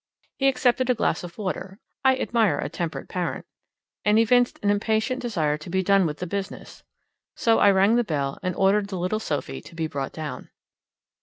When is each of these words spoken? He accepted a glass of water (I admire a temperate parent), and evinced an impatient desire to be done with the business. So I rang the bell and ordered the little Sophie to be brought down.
He 0.39 0.47
accepted 0.47 0.89
a 0.89 0.95
glass 0.95 1.23
of 1.23 1.37
water 1.37 1.77
(I 2.03 2.15
admire 2.15 2.57
a 2.57 2.69
temperate 2.69 3.07
parent), 3.07 3.45
and 4.03 4.17
evinced 4.17 4.57
an 4.63 4.71
impatient 4.71 5.21
desire 5.21 5.59
to 5.59 5.69
be 5.69 5.83
done 5.83 6.07
with 6.07 6.17
the 6.17 6.25
business. 6.25 6.83
So 7.35 7.59
I 7.59 7.69
rang 7.69 7.97
the 7.97 8.03
bell 8.03 8.39
and 8.41 8.55
ordered 8.55 8.87
the 8.87 8.97
little 8.97 9.19
Sophie 9.19 9.61
to 9.61 9.75
be 9.75 9.85
brought 9.85 10.11
down. 10.11 10.49